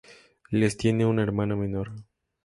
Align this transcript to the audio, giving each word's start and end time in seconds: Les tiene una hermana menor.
Les 0.51 0.77
tiene 0.77 1.05
una 1.05 1.21
hermana 1.21 1.55
menor. 1.55 1.91